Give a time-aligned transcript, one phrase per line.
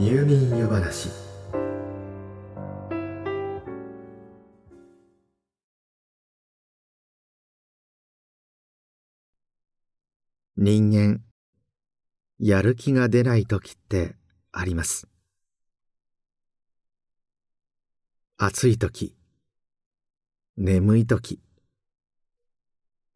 [0.00, 1.08] 入眠湯話。
[10.56, 11.20] 人間
[12.38, 14.14] やる気が出ない時って
[14.52, 15.08] あります。
[18.36, 19.16] 暑い時
[20.56, 21.40] 眠い時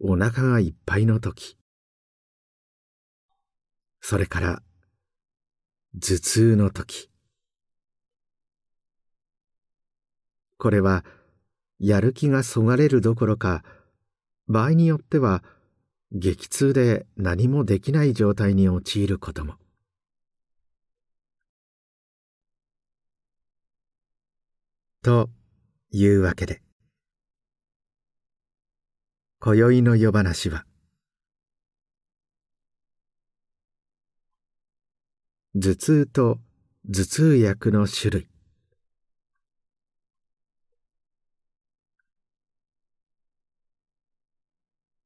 [0.01, 1.57] お腹がいっぱいの時。
[4.01, 4.63] それから
[6.01, 7.11] 頭痛の時。
[10.59, 11.05] これは
[11.79, 13.63] やる気がそがれるどころか
[14.47, 15.43] 場合によっては
[16.13, 19.55] 激痛で何もできない状態に陥ることも。
[25.03, 25.29] と
[25.91, 26.63] いうわけで
[29.41, 30.65] 今宵の夜話は
[35.55, 36.39] 頭痛と
[36.91, 38.29] 頭痛薬の種類。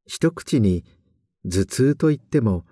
[0.07, 0.85] 一口に
[1.45, 2.65] 頭痛といっても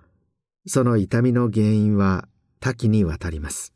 [0.69, 2.29] その痛みの原因は
[2.61, 3.75] 多岐にわたります。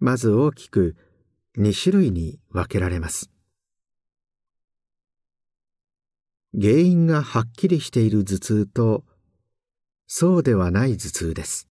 [0.00, 0.96] まず大きく
[1.56, 3.30] 2種類に分けられます。
[6.52, 9.04] 原因がはっきりしている頭痛と
[10.16, 11.68] そうではない頭痛です。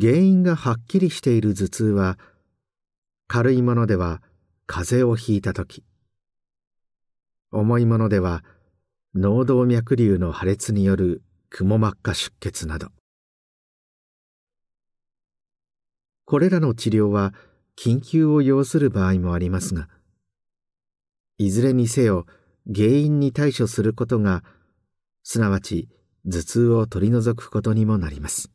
[0.00, 2.18] 原因がはっきりしている頭痛は
[3.26, 4.22] 軽いものでは
[4.66, 5.82] 風邪をひいた時。
[7.50, 8.44] 重いものでは
[9.16, 12.90] 脳動脈瘤の破裂によるくも膜下出血など。
[16.26, 17.34] これらの治療は
[17.76, 19.88] 緊急を要する場合もありますが
[21.38, 22.26] いずれにせよ
[22.66, 24.42] 原因に対処することが
[25.22, 25.88] すなわち
[26.26, 28.50] 頭痛を取り除くことにもなります。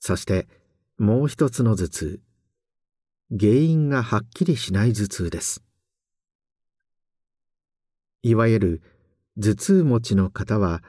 [0.00, 0.46] そして
[0.98, 2.20] もう一つの頭痛。
[3.30, 5.62] 原因がはっきりしない頭痛です。
[8.22, 8.82] いわゆる
[9.38, 10.82] 頭痛持ちの方は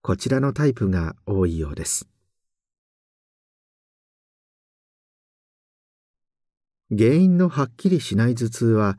[0.00, 2.08] こちらのタイプが多いようです。
[6.90, 8.98] 原因のはっきりしない頭痛は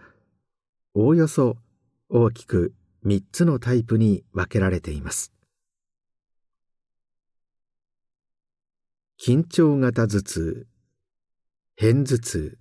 [0.94, 1.58] おおよそ
[2.08, 5.34] 大きく3つのタイプに分けられています。
[9.20, 10.68] 緊張型頭痛
[11.80, 12.58] 片頭痛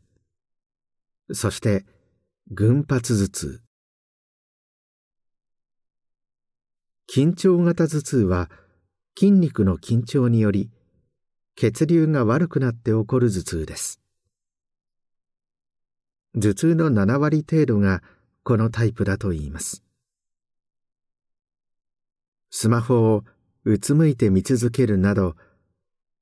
[1.31, 1.85] そして
[2.51, 3.63] 群発頭痛。
[7.15, 8.49] 緊張型頭痛は
[9.15, 10.71] 筋肉の緊張により
[11.55, 14.01] 血流が悪くなって起こる頭痛です。
[16.35, 18.03] 頭痛の7割程度が
[18.43, 19.83] このタイプだといいます。
[22.51, 23.25] スマホを
[23.65, 25.37] うつむいて見続けるなど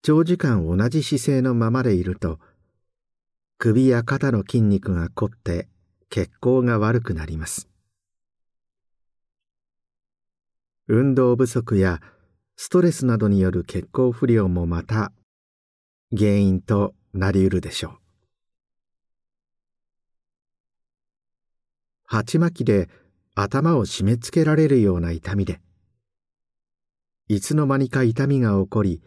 [0.02, 2.38] 長時間同じ姿勢のままでいると
[3.58, 5.68] 首や肩の筋肉が凝って
[6.10, 7.68] 血行が悪くなります。
[10.88, 12.00] 運動不足や
[12.56, 15.12] ストレスなどによる血行不良もまた
[16.16, 18.05] 原因となりうるでしょう。
[22.06, 22.88] 鉢巻きで
[23.34, 25.60] 頭を締め付けられるような痛みで。
[27.28, 29.02] いつの間にか痛みが起こり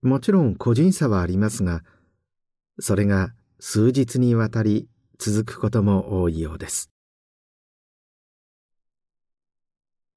[0.00, 1.82] もちろん個人差はありますが
[2.78, 6.90] それが数日にわたり続くことも多いようです。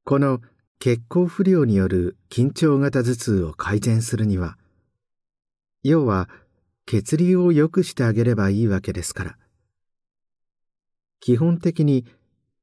[0.05, 0.39] この
[0.79, 4.57] 血行不良による緊張型頭痛を改善するには
[5.83, 6.29] 要は
[6.85, 9.37] 血流を良くしてあげればいいわけですから。
[11.19, 12.05] 基本的に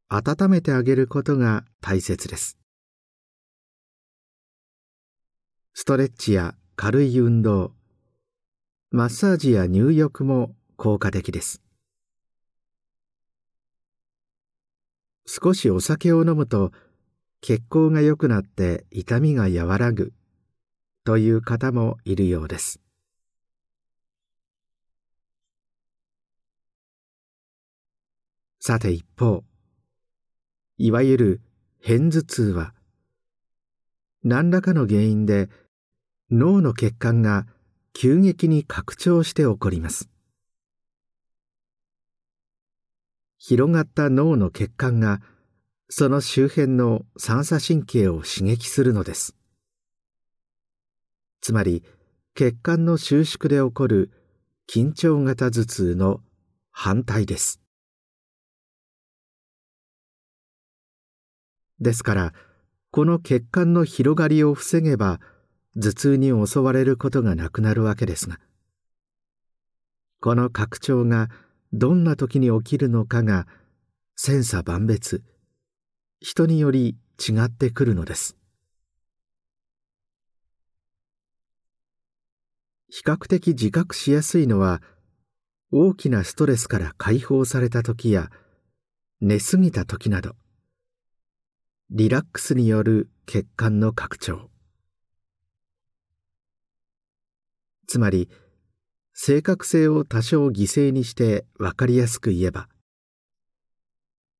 [0.09, 2.59] 温めてあげることが大切です。
[5.72, 7.72] ストレッチや軽い運動
[8.91, 11.60] マッサージや入浴も効果的です。
[15.27, 16.71] 少しお酒を飲むと
[17.41, 20.12] 血行が良くなって痛みが和らぐ
[21.04, 22.84] という方もいるようです。
[28.66, 29.45] さて一方
[30.78, 31.41] いわゆる
[31.83, 32.72] 片頭痛は
[34.22, 35.51] 何らかの原因で
[36.31, 37.47] 脳の血管が
[37.93, 40.09] 急激に拡張して起こります。
[43.37, 45.21] 広がった脳の血管が
[45.91, 49.37] その周辺の三叉神経を刺激するのです。
[51.43, 51.84] つまり
[52.34, 54.10] 血管の収縮で起こる
[54.67, 56.22] 緊張型頭痛の
[56.71, 57.60] 反対です。
[61.80, 62.32] ですから
[62.91, 65.21] この血管の広がりを防げば
[65.76, 68.38] 頭痛に襲われることがなくなるわけですが
[70.21, 71.28] この拡張が
[71.72, 73.47] どんな時に起きるのかが
[74.16, 75.22] 千差万別
[76.21, 78.36] 人により違ってくるのです。
[82.88, 84.80] 比較的自覚しやすいのは
[85.72, 88.30] 大きなストレスから解放された時や
[89.21, 90.36] 寝すぎた時など。
[91.97, 94.51] リラックスによる血管の拡張。
[97.87, 98.29] つまり
[99.13, 102.69] 正確性を多少犠牲にして分かりやすく言えば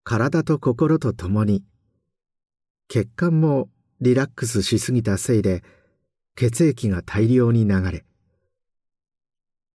[0.03, 1.63] 体と心とともに
[2.89, 3.69] 血管も
[4.01, 5.63] リラックスしすぎたせいで
[6.35, 8.05] 血液が大量に流れ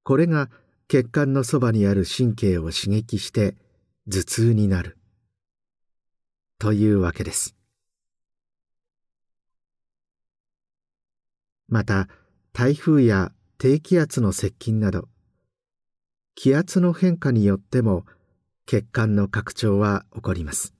[0.03, 0.49] これが
[0.89, 3.55] 血管のそばにある神経を刺激して
[4.11, 4.97] 頭痛になる。
[6.57, 7.55] というわけです。
[11.69, 12.07] また
[12.51, 15.07] 台風や低気圧の接近など
[16.35, 18.05] 気圧の変化によっても
[18.65, 20.73] 血管の拡張は起こります。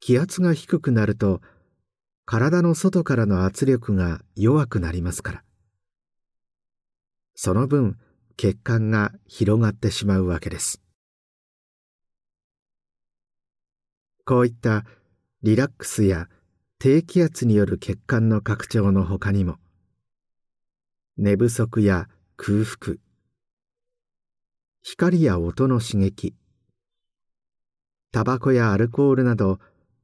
[0.00, 1.40] 気圧が低くなると
[2.26, 5.44] 体の外からの圧力が弱くなりますから。
[7.34, 7.98] その分
[8.36, 10.82] 血管が広がってしまうわけです。
[14.26, 14.84] こういった
[15.42, 16.28] リラックスや
[16.82, 19.56] 低気圧による血管の拡張のほかにも
[21.18, 22.96] 寝不足や空腹
[24.82, 26.34] 光や音の刺激
[28.12, 29.58] タバコやアルコールなど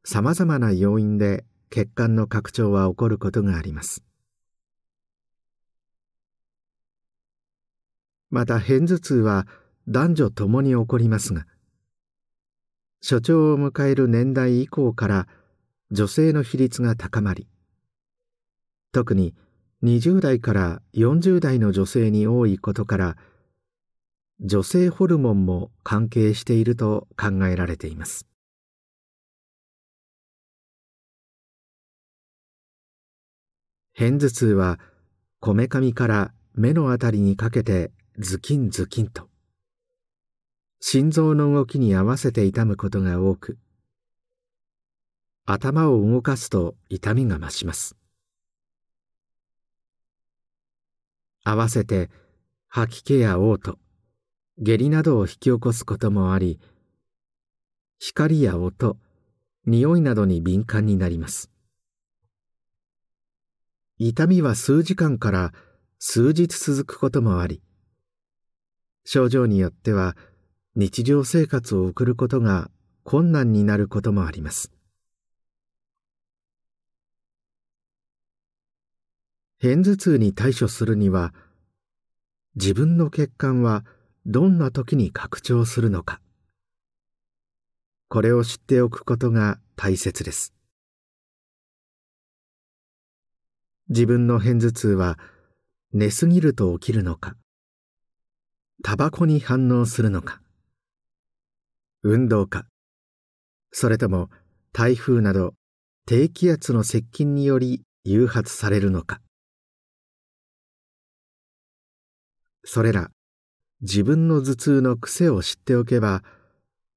[0.05, 4.05] さまざまな要因で血管の拡張は起こることがあります。
[8.29, 9.46] また片頭痛は
[9.88, 11.46] 男女ともに起こりますが
[13.00, 15.26] 所長を迎える年代以降から
[15.90, 17.46] 女性の比率が高まり
[18.92, 19.34] 特に
[19.84, 23.16] 20代から40代の女性に多いことから
[24.40, 28.26] 女性ホルモンも関係していると考えられています。
[33.96, 34.78] 片頭痛は
[35.40, 39.28] こめかみから目のあたりにかけてズキンズキンと
[40.80, 43.58] 心臓の動きに合わせて痛むことが多く
[45.48, 47.96] 頭を動かすと痛みが増します。
[51.44, 52.10] 合わせて
[52.66, 53.78] 吐き気や嘔吐
[54.58, 56.58] 下痢などを引き起こすこともあり
[58.00, 58.96] 光や音
[59.64, 61.50] 匂いなどに敏感になります。
[63.98, 65.52] 痛みは数時間から
[66.00, 67.62] 数日続くこともあり
[69.04, 70.16] 症状によっては
[70.75, 72.69] 日常生活を送ることが
[73.04, 74.75] 困難になることもあります。
[79.61, 81.32] 片頭痛に対処するには
[82.56, 83.85] 自分の血管は
[84.26, 86.20] どんな時に拡張するのか。
[88.08, 90.53] これを知っておくことが大切です。
[93.88, 95.19] 自分の片頭痛は
[95.93, 97.37] 寝すぎると起きるのか。
[98.82, 100.43] タバコに反応するのか。
[102.03, 102.67] 運動か。
[103.72, 104.29] それとも
[104.72, 105.55] 台風など
[106.05, 109.20] 低気圧の接近により誘発されるのか。
[112.69, 113.13] それら
[113.81, 116.25] 自分の頭痛の癖を知っておけば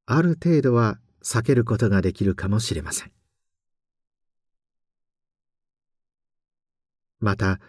[0.08, 3.12] ある程度は避けることができるかもしれません。
[7.20, 7.60] また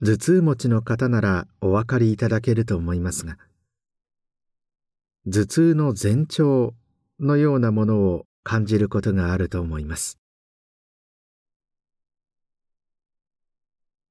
[0.00, 3.36] 頭痛持ちの方ならお分かりいただけると思いますが
[5.26, 6.74] 頭痛の前兆
[7.18, 10.18] のようなものを感じることがあると思います。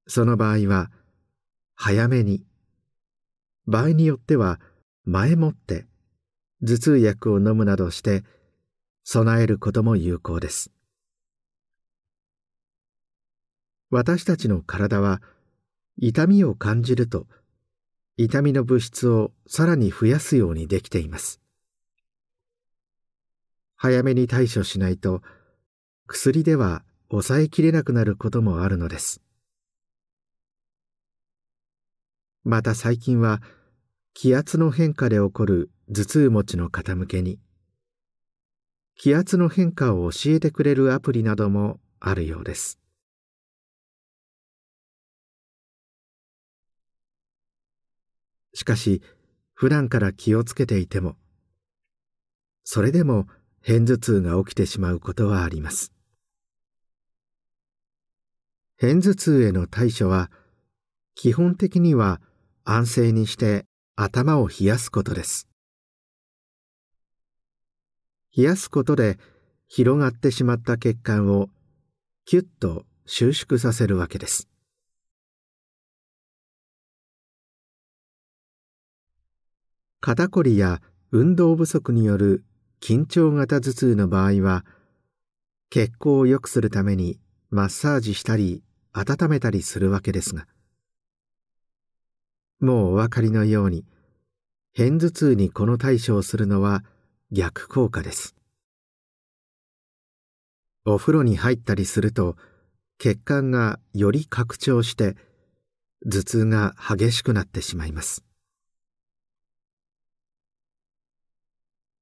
[0.06, 0.90] その場合は
[1.74, 2.44] 早めに
[3.66, 4.60] 場合によっては
[5.04, 5.86] 前もって
[6.62, 8.22] 頭痛薬を飲むなどして
[9.04, 10.70] 備えることも有効です。
[13.90, 15.20] 私たちの体は
[15.96, 17.26] 痛みを感じると
[18.16, 21.40] 痛みの物質をさらに増やすようにできています。
[23.76, 25.22] 早めに対処しないと
[26.06, 29.22] 薬では抑えきれなくなることもあるのです。
[32.44, 33.42] また最近は
[34.14, 37.38] 気圧の変化で起こる頭痛持ちの方向けに
[38.96, 42.78] 気圧の変化を教えてくれるアプリなどもあるようです。
[48.54, 49.02] しかし
[49.54, 51.16] 普段から気をつけていても
[52.64, 53.26] それでも
[53.66, 55.92] 片頭痛が起きてしまうことはあります。
[58.80, 60.30] 片頭痛への対処は
[61.14, 62.20] 基本的には
[62.72, 65.48] 安静にして頭を冷やすことです。
[68.36, 69.18] 冷やすことで
[69.66, 71.48] 広がってしまった血管を
[72.26, 74.48] キュッと収縮させるわけです。
[80.00, 82.44] 肩こりや運動不足による
[82.80, 84.64] 緊張型頭痛の場合は
[85.70, 87.18] 血行を良くするために
[87.50, 88.62] マッサージしたり
[88.92, 90.46] 温めたりするわけですが
[92.60, 93.84] もうお分かりのように
[94.76, 96.84] 片頭痛にこの対処をするのは
[97.32, 98.36] 逆効果です。
[100.84, 102.36] お風呂に入ったりすると
[102.98, 105.16] 血管がより拡張して
[106.04, 108.24] 頭痛が激しくなってしまいます。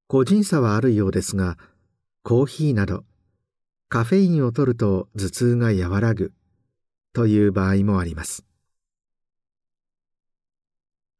[0.08, 1.58] 個人差はあるようですが
[2.22, 3.04] コーヒーなど
[3.88, 6.32] カフェインを摂ると頭痛が和らぐ
[7.12, 8.47] という場合もあります。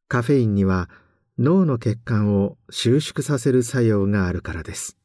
[0.08, 0.88] カフェインには
[1.38, 4.96] 脳の血管を収縮させる作用があるからです。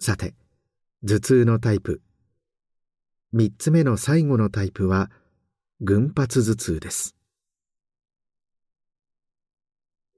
[0.00, 0.34] さて
[1.06, 2.02] 頭痛のタイプ。
[3.34, 5.10] 3つ目の最後のタイプは
[5.80, 7.14] 群発頭痛です。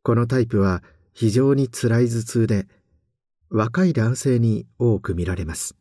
[0.03, 2.67] このタイプは非常につらい頭痛で
[3.51, 5.80] 若い男性に多く見られます。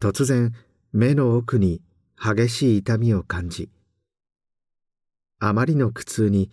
[0.00, 0.54] 突然
[0.92, 1.82] 目の奥に
[2.16, 3.68] 激しい痛みを感じ
[5.40, 6.52] あまりの苦痛に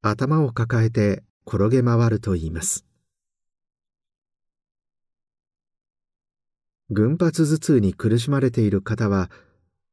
[0.00, 2.86] 頭を抱えて転げ回ると言います。
[6.88, 9.30] 群発頭痛に苦しまれている方は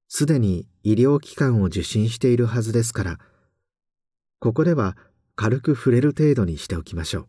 [0.08, 3.20] すでに医療機関を受診しているはずですから
[4.40, 4.96] ここでは
[5.36, 7.28] 軽く触れる程度にしておきましょう。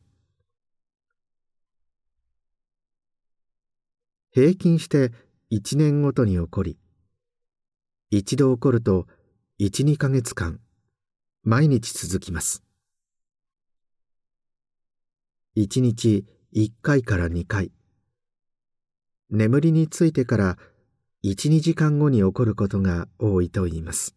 [4.31, 5.13] 平均して
[5.53, 6.77] 1年ごとに起こり
[8.11, 9.07] 一度起こると
[9.61, 10.59] 12ヶ月間
[11.45, 12.65] 毎日続きます。
[15.57, 17.71] 1日1回から2回
[19.31, 20.59] 眠りについてから
[21.25, 24.17] 12時間後に起こることが多いと言います。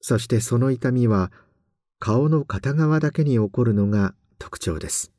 [0.00, 1.32] そしてその痛みは
[1.98, 5.15] 顔の片側だけに起こるのが特徴です。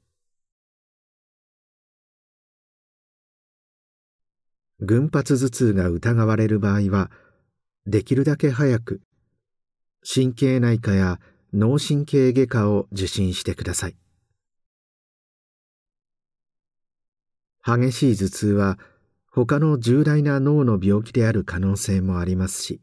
[4.79, 7.09] 群発頭痛が疑われる場合は
[7.85, 9.01] できるだけ早く
[10.07, 11.19] 神経内科や
[11.53, 13.95] 脳神経外科を受診してください。
[17.67, 18.79] 激しい頭痛は
[19.29, 22.79] 他の重大な脳の病気である可能性もありますし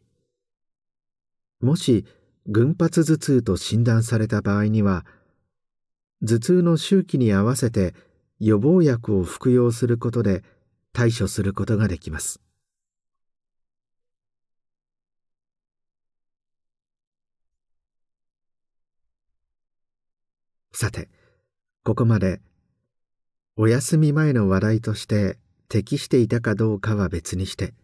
[1.63, 2.05] もし
[2.47, 5.07] 群発頭痛と診断された場合には
[6.23, 7.95] 頭痛の周期に合わせて
[8.41, 10.45] 予防薬を服用することで
[10.95, 12.41] 対処することができます。
[20.73, 21.09] さて
[21.83, 22.41] ここまで
[23.57, 27.75] お休み前の話題として適していたかどうかは別にして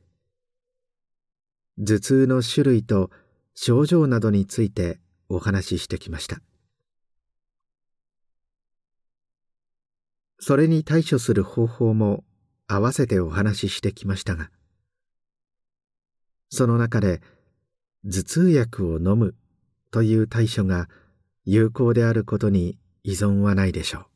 [1.79, 3.11] 頭痛の種類と
[3.55, 6.41] 症状などについてお話ししてきました。
[10.39, 12.25] それに対処する方法も
[12.73, 14.51] 合わせてお話ししてきましたが
[16.51, 17.21] その中で
[18.05, 19.35] 頭痛薬を飲む
[19.91, 20.89] という対処が
[21.45, 24.07] 有効であることに依存はないでしょう。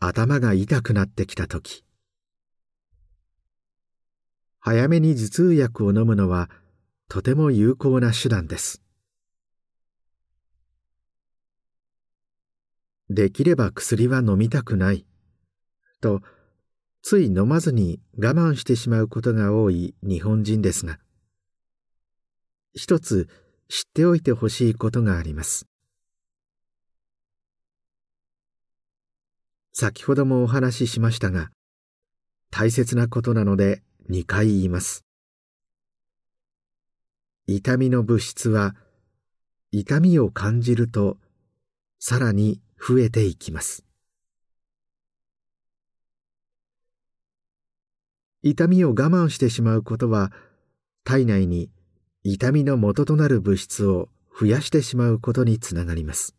[0.00, 1.84] 頭が痛くなってきた時
[4.60, 6.50] 早めに頭痛薬を飲むのは
[7.08, 8.83] とても有効な手段です。
[13.10, 15.06] できれば薬は飲みたくない。
[16.00, 16.22] と
[17.02, 20.98] つい飲まずに我慢してしまうことが多い日本人ですが。
[22.72, 23.28] 一つ
[23.68, 25.66] 知っておいてほしいことがあります。
[29.72, 31.50] 先ほどもお話ししましたが、
[32.50, 35.04] 大切なことなので2回言います。
[37.46, 38.74] 痛みの物質は、
[39.72, 41.18] 痛みを感じると、
[41.98, 43.84] さらに増えていきます。
[48.42, 50.30] 痛みを我慢してしまうことは、
[51.02, 51.70] 体内に
[52.24, 56.36] 痛みの元となる物質を増やしてしまうことにつながります。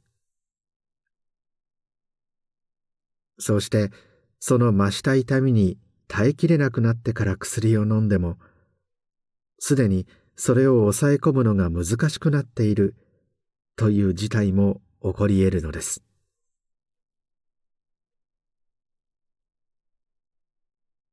[3.39, 3.91] そうして
[4.39, 8.37] その増した痛みに耐えきれなくなってから薬を飲んでも
[9.59, 12.95] すでにそれを抑え込むのが難しくなっている
[13.75, 16.03] という事態も起こり得るのです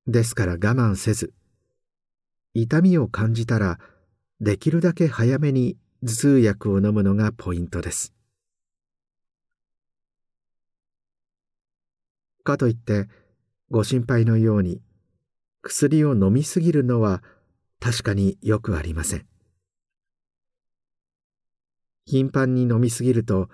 [0.06, 1.32] ですから我慢せず
[2.54, 3.78] 痛みを感じたら
[4.40, 8.12] できるだけ早めに頭痛薬を飲むのがポイントです。
[12.42, 13.08] かといって
[13.70, 14.80] ご心配のように
[15.62, 17.22] 薬を飲みすぎるのは
[17.78, 19.26] 確かによくありません。
[22.04, 23.48] 頻繁に飲みすぎると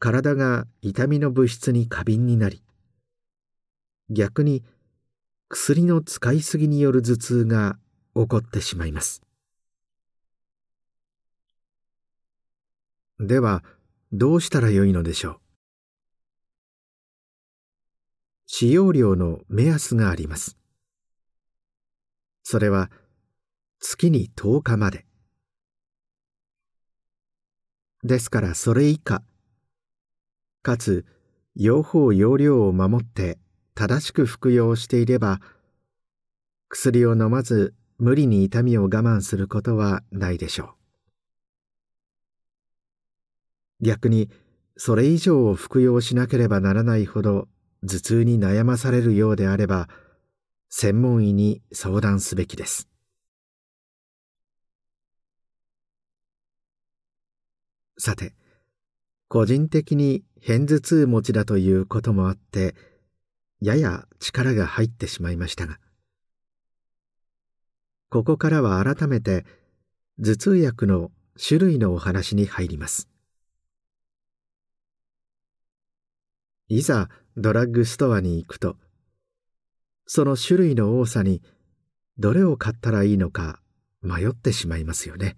[0.00, 2.62] 体が痛みの物質に過敏になり
[4.10, 4.64] 逆に
[5.50, 7.78] 薬の使いすぎによる頭痛が
[8.14, 9.22] 起こってしまいます。
[13.18, 13.64] では
[14.12, 15.40] どうしたらよいのでしょう？
[18.46, 20.58] 使用量の目安があります。
[22.42, 22.90] それは
[23.80, 25.06] 月に10日まで。
[28.04, 29.22] ですからそれ以下。
[30.62, 31.06] かつ
[31.54, 33.38] 用法用量を守って
[33.78, 35.40] 正しく服用していれば
[36.68, 40.74] 薬を飲まず無理に痛みを我慢することはないでしょ
[43.80, 43.84] う。
[43.84, 44.30] 逆に
[44.76, 47.46] それ以上を服用しなければならないほど
[47.86, 49.88] 頭痛に悩まされるようであれば
[50.70, 52.88] 専門医に相談すべきです。
[57.96, 58.34] さて
[59.28, 62.74] 個人的に片頭痛持ちだということもあって
[63.60, 65.78] やや力が入ってしまいましたが。
[68.10, 69.44] ここからは改めて
[70.18, 73.08] 頭痛薬の種類のお話に入ります。
[76.68, 78.76] いざドラッグストアに行くと
[80.06, 81.42] その種類の多さに
[82.18, 83.60] どれを買ったらいいのか
[84.02, 85.36] 迷ってしまいますよね。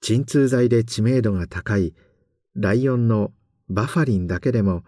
[0.00, 1.94] 鎮痛剤で知名度が高い
[2.60, 3.30] ライオンの
[3.68, 4.82] バファリンだけでも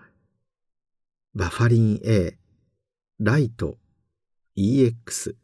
[1.37, 2.37] バファリン A
[3.21, 3.79] ライト
[4.57, 5.37] EX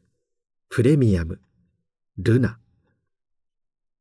[0.68, 1.40] プレミアム
[2.18, 2.58] ルナ。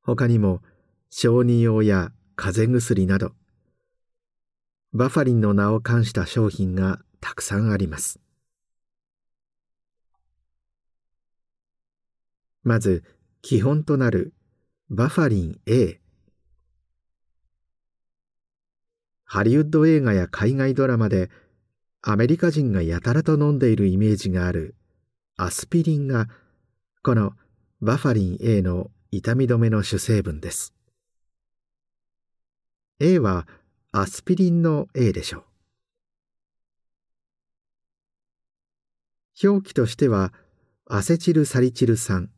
[0.01, 0.63] 他にも
[1.11, 3.33] 小児用や風邪薬など
[4.91, 8.19] バファリンの名を冠した商品がたくさんあります。
[12.63, 13.03] まず
[13.43, 14.33] 基本となる
[14.89, 15.99] バファリン A
[19.25, 21.29] ハリウッド映画や海外ドラマで
[22.01, 24.75] アメリカ人がやたらと飲んでいるイメージがある
[25.35, 26.27] アスピリンが
[27.03, 27.33] この
[27.81, 30.73] バファリン A の痛み止めの主成分です。
[32.99, 33.47] A は
[33.91, 35.43] アスピリンの A でしょ
[39.43, 39.49] う。
[39.49, 40.31] 表記としては
[40.88, 42.29] アセチルサリチル酸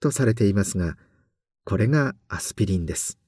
[0.00, 0.96] とされていますが
[1.64, 3.23] これがアスピリンです。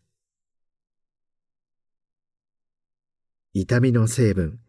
[3.58, 4.60] 痛みの成分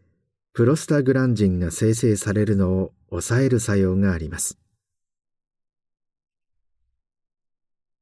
[0.54, 4.56] プロスタグランジンが生成されるのを抑える作用があります。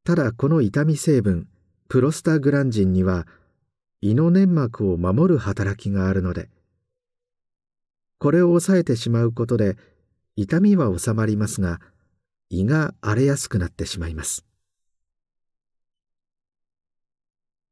[0.04, 1.48] ただこの痛み成分
[1.88, 3.26] プロスタグランジンには
[4.00, 6.50] 胃の粘膜を守る働きがあるので
[8.20, 9.76] これを抑えてしまうことで
[10.36, 11.80] 痛みは収まりますが
[12.48, 14.46] 胃が荒れやすくなってしまいます。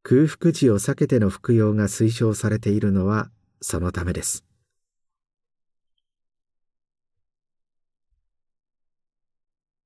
[0.07, 3.31] 空腹時を避けての服用が推奨されているのは
[3.63, 4.45] そのためです。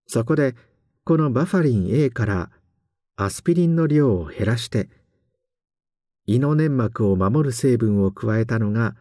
[0.08, 0.56] そこで
[1.04, 2.50] このバファリン A から
[3.14, 4.88] アスピリンの量を減らして
[6.26, 8.96] 胃の粘膜を守る成分を加えたのが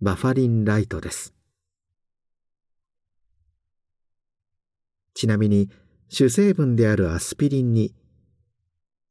[0.00, 1.32] バファリンライトです。
[5.14, 5.70] ちなみに
[6.08, 7.94] 主成分であるアスピリンに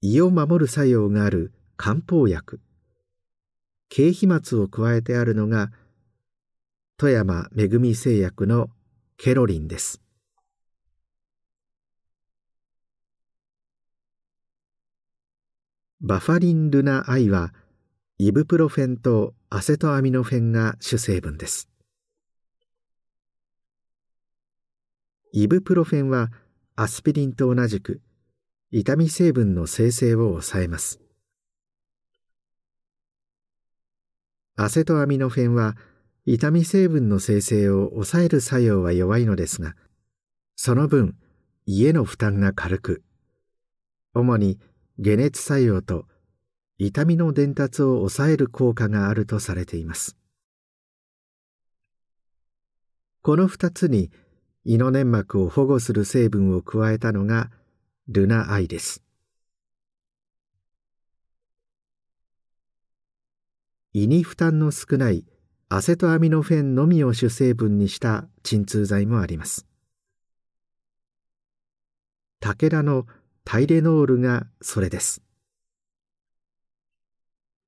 [0.01, 2.62] 胃を守る作用がある漢方薬。
[3.89, 5.71] 経飛沫を加えてあるのが
[6.97, 8.69] 富山恵製薬の
[9.17, 10.01] ケロリンです。
[16.01, 17.53] バファリンルナアイは
[18.17, 21.67] イブプロフェンとアセトアミノフェンが主成分です。
[25.33, 26.31] イブプロフェンは
[26.77, 27.99] アスピリンと同じく
[28.71, 30.99] 痛み成分の生成を抑えます。
[34.55, 35.75] アセトアミノフェンは
[36.25, 39.75] 痛み成分の生成を抑える作用は弱いのですが
[40.55, 41.15] その分
[41.65, 43.01] 胃への負担が軽く
[44.13, 44.60] 主に
[45.03, 46.05] 解熱作用と
[46.77, 50.15] 痛みの伝達を抑える効果があるとされています。
[53.21, 54.12] この2つに
[54.63, 57.49] 胃の粘膜を保護する成分を加えたのが
[58.12, 59.04] ルナアイです。
[63.93, 65.28] 胃に負担の少ない
[65.69, 69.67] アセトアミノフェンのみを主成分にした鎮痛剤もあります。
[72.39, 73.06] 武田の
[73.45, 75.22] タイレノールがそれです。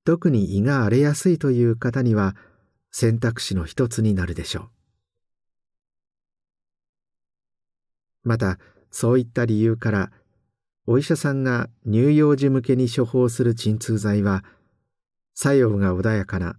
[0.04, 2.34] 特に胃が荒れやすいという方には
[2.90, 4.70] 選択肢の一つになるでしょ
[8.24, 8.28] う。
[8.28, 8.58] また
[8.90, 10.10] そういった理由から
[10.86, 14.44] お医者さんが乳幼児向けに処方する鎮痛剤は
[15.34, 16.56] 作用が穏やかな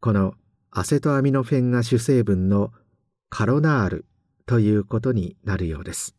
[0.00, 0.34] この
[0.70, 2.72] アセトアミノフェンが主成分の
[3.30, 4.06] カロナール
[4.44, 6.14] ということになるようです。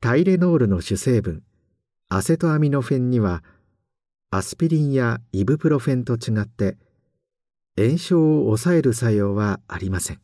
[0.00, 1.42] タイレノールの主成分
[2.10, 3.42] アセトアミノフェンには
[4.30, 6.76] アスピリンやイブプロフェンと違って
[7.78, 10.23] 炎症を抑える作用はありません。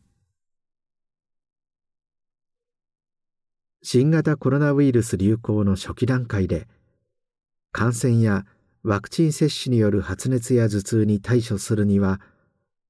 [3.83, 6.69] 新型コロナウイルス流行の初期段階で
[7.73, 8.45] 感染や
[8.83, 12.21] ワクチン接種による発熱や頭痛に対処するには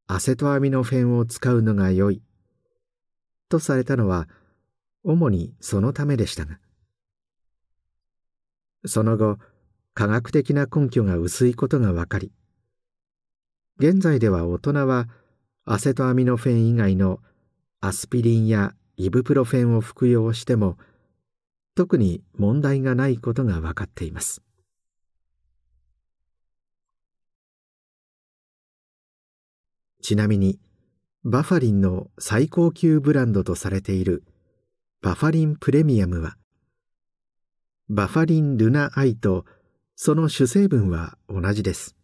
[0.09, 2.23] アセトアミノフェンを使うのが良い
[3.49, 4.29] とされたのは
[5.05, 6.59] 主にそのためでしたが。
[8.87, 9.39] その後
[9.95, 12.33] 科学的な根拠が薄いことが分かり
[13.79, 15.09] 現在では大人は
[15.65, 17.21] アセトアミノフェン以外の
[17.81, 20.77] アスピリンやイブプロフェンを服用しても
[21.75, 24.43] 特に問題がないことが分かっています。
[30.03, 30.59] ちなみに
[31.25, 34.23] バファリンの最高級ブランドとされている
[35.01, 36.37] バファリンプレミアムは
[37.89, 39.47] バファリン・ルナ・アイと
[39.97, 41.97] その主成分は同じです。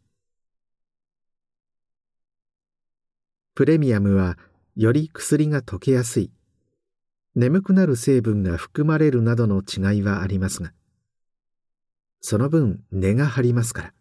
[3.55, 4.39] プレミアムは
[4.77, 6.31] より薬が溶けやすい。
[7.37, 10.73] 眠くなる成分が含まれるなどの違いはありますが
[12.21, 13.93] その分根が張りますから。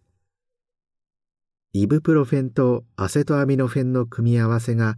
[1.74, 4.96] イブプロフェンとアセトアミノフェンの組み合わせが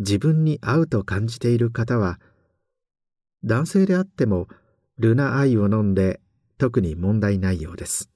[0.00, 2.18] 自分に合うと感じている方は
[3.44, 4.48] 男性であっても
[4.98, 6.20] ルナアイを飲んで
[6.58, 8.10] 特に問題ないようです。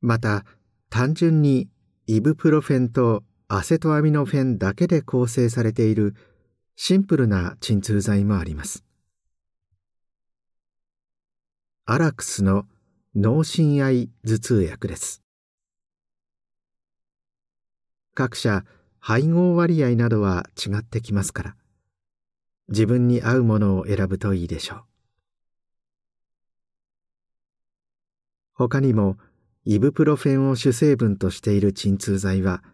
[0.00, 0.44] また
[0.90, 1.68] 単純に
[2.08, 6.16] イブプロフェンとアセトアミノフェンだけで構成されている
[6.74, 8.84] シンプルな鎮痛剤もあります。
[11.84, 12.66] アラクスの
[13.14, 15.22] 脳心愛頭痛薬です。
[18.14, 18.64] 各社
[18.98, 21.56] 配合割合などは違ってきますから
[22.68, 24.84] 自分に合うものを選ぶといいでしょう。
[28.54, 29.16] 他にも
[29.64, 32.64] イブプロフェンを主成分としている鎮痛剤は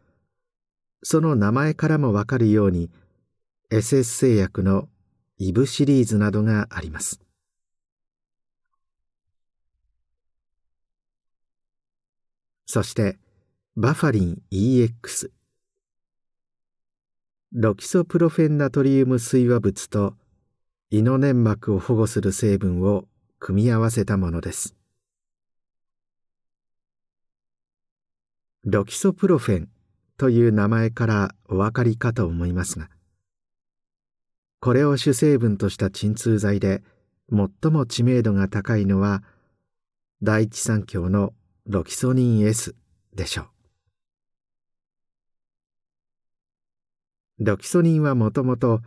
[1.02, 2.90] その名前からもわかるように
[3.70, 4.88] SS 製薬の
[5.38, 7.20] イブシリーズなどがあります。
[12.66, 13.18] そして
[13.76, 15.30] バファリン EX
[17.52, 20.14] ロキソプロフェンナトリウム水和物と
[20.90, 23.04] 胃の粘膜を保護する成分を
[23.38, 24.74] 組み合わせたものです。
[28.64, 29.68] ロキソプロフェン
[30.22, 32.88] という名前からお分かりかと思いますが
[34.60, 36.84] これを主成分とした鎮痛剤で
[37.28, 39.24] 最も知名度が高いのは
[40.22, 41.32] 第一三共の
[41.66, 42.76] ロキソニン S
[43.12, 43.48] でしょ
[47.40, 47.44] う。
[47.44, 48.80] ロキソニンはもともと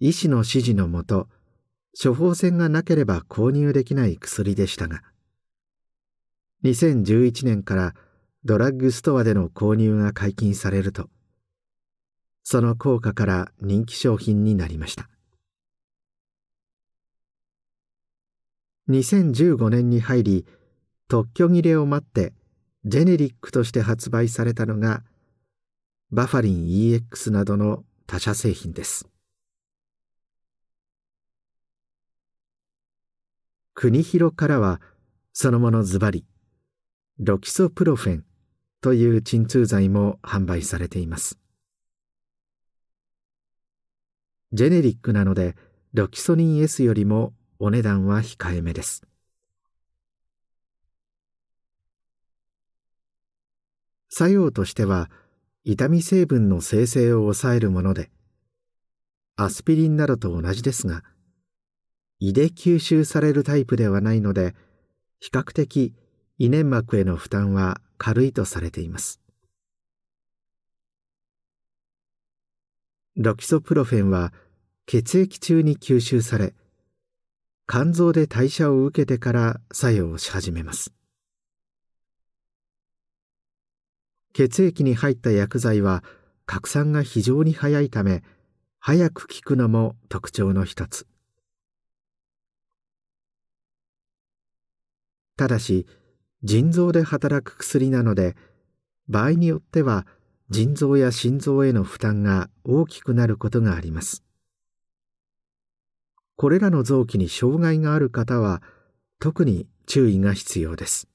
[0.00, 1.28] 医師の指示のもと
[1.98, 5.02] 処方箋がなければ購入できない薬でしたが
[6.62, 7.94] 2011年から
[8.44, 11.08] ドラッグストアでの購入が解禁されると
[12.42, 15.08] その効果から人気商品になりました。
[18.90, 20.46] 2015年に入り
[21.08, 22.34] 特許切れを待って
[22.84, 25.02] ジェネリックとして発売されたのが
[26.10, 29.08] バファリン EX などの他社製品です。
[33.72, 34.82] 国広からは
[35.32, 36.26] そのものズバリ
[37.18, 38.24] ロキソプロフェン
[38.84, 41.38] という鎮痛剤も販売されています。
[44.52, 45.56] ジェネリックなので
[45.94, 49.02] ロキソニン S よりもお値段は控えめです。
[54.10, 55.10] 作用としては
[55.64, 58.10] 痛み成分の生成を抑えるもので
[59.36, 61.02] アスピリンなどと同じですが
[62.20, 64.54] 胃で吸収されるタイプではないので
[65.20, 65.94] 比較的
[66.36, 69.18] 胃粘膜への負担は軽いとされています。
[73.16, 74.34] ロキソプロフェンは
[74.84, 76.52] 血液中に吸収され
[77.66, 80.92] 肝臓で代謝を受けてから作用し始めます。
[84.34, 86.04] 血液に入った薬剤は
[86.44, 88.22] 拡散が非常に早いため
[88.80, 91.06] 早く効くのも特徴の一つ。
[95.38, 95.86] ただし
[96.44, 98.36] 腎臓で働く薬なので
[99.08, 100.06] 場合によっては
[100.50, 104.22] 腎臓や心臓への負担が大きくなることがあります。
[106.36, 108.62] これらの臓器に障害がある方は
[109.20, 111.08] 特に注意が必要です。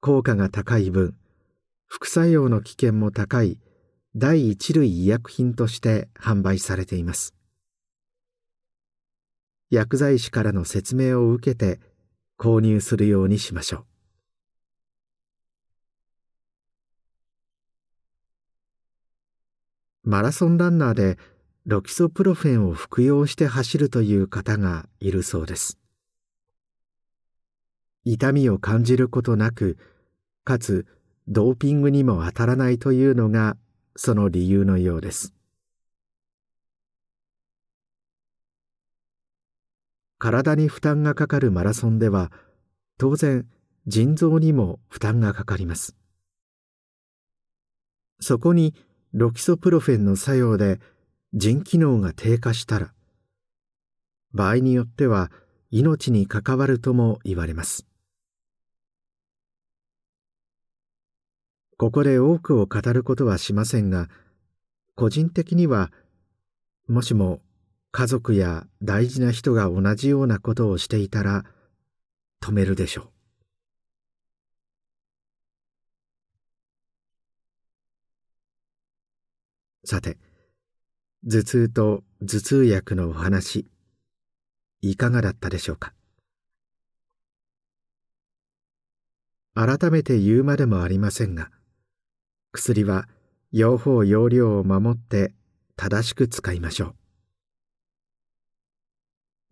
[0.00, 1.14] 効果が高い分
[1.86, 3.58] 副作用の危険も高い
[4.16, 7.34] 第一類医薬品として販売されています。
[9.70, 11.80] 薬剤師からの説明を受けて
[12.38, 13.84] 購入するようにしましょう。
[20.04, 21.18] マラソンランナーで
[21.64, 25.78] ロキソプロフェンを服用して走るという方がいるそうです。
[28.04, 29.78] 痛みを感じることなく
[30.44, 30.86] かつ
[31.26, 33.56] ドーピングにも当たらないというのが
[33.96, 35.33] その理由のようです。
[40.18, 42.32] 体に負担がかかるマラソンでは
[42.98, 43.46] 当然
[43.86, 45.96] 腎臓にも負担がかかります。
[48.20, 48.74] そこに
[49.12, 50.80] ロキソプロフェンの作用で
[51.34, 52.94] 腎機能が低下したら
[54.32, 55.30] 場合によっては
[55.70, 57.86] 命に関わるとも言われます。
[61.76, 64.08] ここで多くを語ることはしませんが
[64.94, 65.90] 個人的には
[66.86, 67.40] もしも
[67.96, 71.44] 家族や大事な人が同じようなことをしていたら
[72.42, 73.12] 止めるでしょ
[79.84, 79.86] う。
[79.86, 80.18] さて
[81.24, 83.68] 頭痛と頭痛薬のお話
[84.80, 85.92] いかがだったでしょうか？
[89.54, 91.52] 改めて言うまでもありませんが
[92.50, 93.06] 薬は
[93.52, 95.32] 用法用量を守って
[95.76, 96.96] 正しく使いましょう。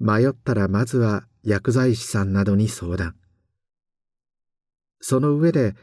[0.04, 3.14] 迷ったらまずは薬剤師さんなどに相談
[5.00, 5.74] その上で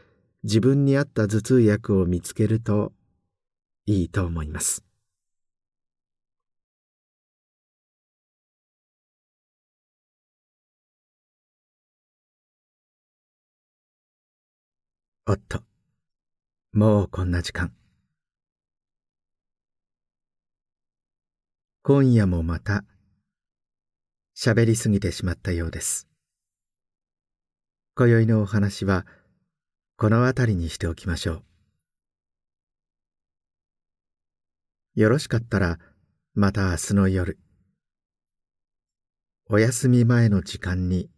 [0.42, 2.92] 自分に合った頭痛薬を見つけると
[3.86, 4.84] いいと思います
[15.26, 15.62] おっと、
[16.72, 17.72] もうこんな時間。
[21.84, 22.84] 今夜もまた、
[24.42, 26.08] 喋りすぎてしまったようです。
[27.94, 29.04] 今宵のお話は、
[29.98, 31.42] この辺りにしておきましょ
[34.96, 35.00] う。
[35.00, 35.78] よろしかったら、
[36.32, 37.38] また明日の夜、
[39.44, 41.10] お休み前の時間に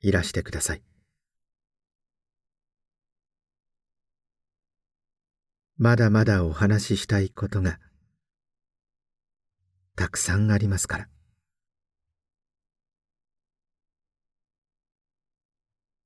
[0.00, 0.82] いらしてください。
[5.76, 7.78] まだまだお話ししたいことが
[9.94, 11.08] たくさんありますから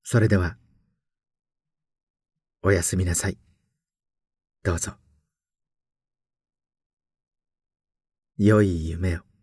[0.07, 0.55] それでは
[2.61, 3.39] おやすみなさい。
[4.61, 4.91] どうぞ。
[8.37, 9.34] 良い夢を。